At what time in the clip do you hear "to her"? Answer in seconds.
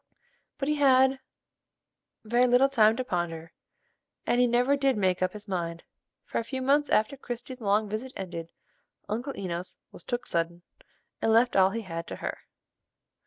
12.07-12.39